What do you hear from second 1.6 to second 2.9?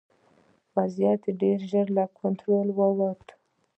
ژر له کنټروله